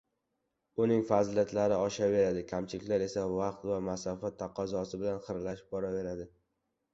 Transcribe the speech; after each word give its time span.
uning 0.83 1.01
fazilatlari 1.09 1.77
oshaveradi, 1.81 2.41
kamchiliklari 2.51 3.07
esa 3.09 3.27
vaqt 3.35 3.67
va 3.73 3.77
masofa 3.89 4.33
taqozosi 4.41 5.01
bilan 5.05 5.23
xiralashib 5.29 5.71
boraveradi 5.77 6.29